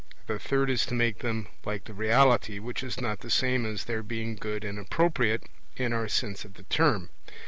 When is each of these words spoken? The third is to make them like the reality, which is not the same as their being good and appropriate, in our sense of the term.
The 0.25 0.39
third 0.39 0.71
is 0.71 0.83
to 0.87 0.95
make 0.95 1.19
them 1.19 1.47
like 1.63 1.83
the 1.83 1.93
reality, 1.93 2.57
which 2.57 2.81
is 2.81 2.99
not 2.99 3.19
the 3.19 3.29
same 3.29 3.67
as 3.67 3.85
their 3.85 4.01
being 4.01 4.35
good 4.35 4.63
and 4.63 4.79
appropriate, 4.79 5.43
in 5.77 5.93
our 5.93 6.07
sense 6.07 6.43
of 6.43 6.55
the 6.55 6.63
term. 6.63 7.11